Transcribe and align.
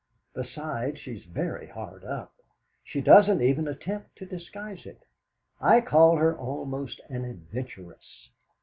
Besides, 0.33 0.97
she's 0.97 1.25
very 1.25 1.67
hard 1.67 2.03
up. 2.03 2.33
She 2.83 3.01
doesn't 3.01 3.39
even 3.39 3.67
attempt 3.67 4.15
to 4.15 4.25
disguise 4.25 4.87
it. 4.87 5.05
I 5.61 5.79
call 5.79 6.15
her 6.15 6.35
almost 6.35 6.99
an 7.09 7.23
adventuress." 7.23 8.29